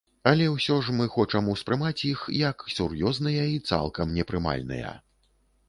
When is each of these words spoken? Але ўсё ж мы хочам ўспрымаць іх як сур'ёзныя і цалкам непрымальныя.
Але 0.29 0.45
ўсё 0.53 0.77
ж 0.87 0.95
мы 0.99 1.05
хочам 1.15 1.49
ўспрымаць 1.55 2.05
іх 2.11 2.25
як 2.39 2.65
сур'ёзныя 2.77 3.47
і 3.55 3.61
цалкам 3.73 4.19
непрымальныя. 4.19 4.99